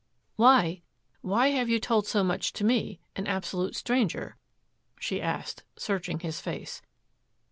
[0.35, 0.81] "Why
[1.21, 4.35] why have you told so much to me, an absolute stranger?"
[4.99, 6.81] she asked, searching his face.